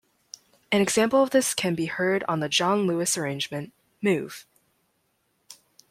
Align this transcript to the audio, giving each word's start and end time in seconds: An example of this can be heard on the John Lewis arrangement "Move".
An 0.71 0.81
example 0.81 1.21
of 1.21 1.29
this 1.29 1.53
can 1.53 1.75
be 1.75 1.85
heard 1.85 2.23
on 2.27 2.39
the 2.39 2.49
John 2.49 2.87
Lewis 2.87 3.19
arrangement 3.19 3.71
"Move". 4.01 4.47